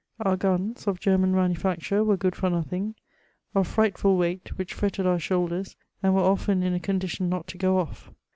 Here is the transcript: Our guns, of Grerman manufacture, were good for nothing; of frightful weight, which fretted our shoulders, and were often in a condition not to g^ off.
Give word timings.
Our 0.19 0.35
guns, 0.35 0.87
of 0.87 0.99
Grerman 0.99 1.35
manufacture, 1.35 2.03
were 2.03 2.17
good 2.17 2.35
for 2.35 2.49
nothing; 2.49 2.95
of 3.53 3.67
frightful 3.67 4.17
weight, 4.17 4.57
which 4.57 4.73
fretted 4.73 5.05
our 5.05 5.19
shoulders, 5.19 5.75
and 6.01 6.15
were 6.15 6.23
often 6.23 6.63
in 6.63 6.73
a 6.73 6.79
condition 6.79 7.29
not 7.29 7.45
to 7.49 7.59
g^ 7.59 7.69
off. 7.71 8.09